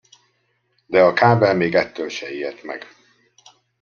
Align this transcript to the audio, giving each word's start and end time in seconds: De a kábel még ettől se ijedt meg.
De 0.85 1.03
a 1.03 1.13
kábel 1.13 1.55
még 1.55 1.73
ettől 1.75 2.09
se 2.09 2.31
ijedt 2.33 2.63
meg. 2.63 2.85